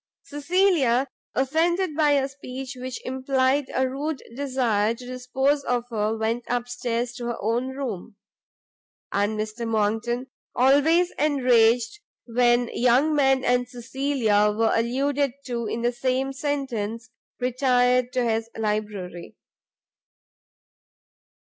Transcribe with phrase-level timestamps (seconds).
[0.23, 6.43] Cecilia, offended by a speech which implied a rude desire to dispose of her, went
[6.49, 8.15] up stairs to her own room;
[9.11, 10.25] and Mr Monckton,
[10.55, 18.11] always enraged when young men and Cecilia were alluded to in the same sentence, retired
[18.13, 19.35] to his library.